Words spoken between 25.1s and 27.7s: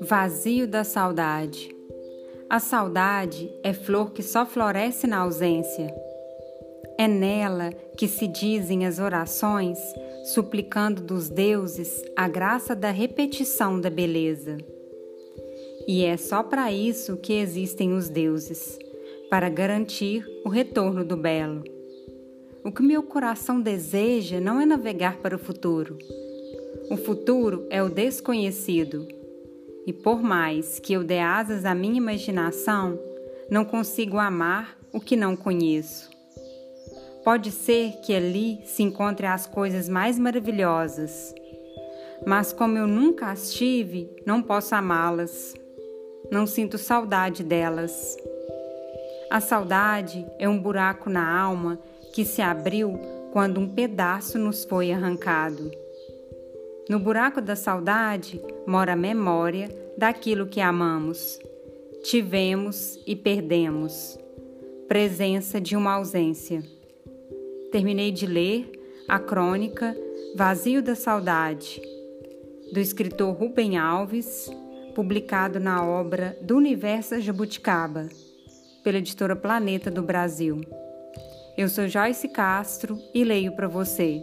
para o futuro. O futuro